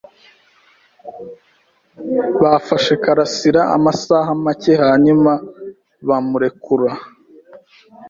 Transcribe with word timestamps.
Bafashe 2.41 2.93
Karasiraamasaha 3.03 4.29
make 4.43 4.73
hanyuma 4.83 5.31
bamurekura. 6.07 6.91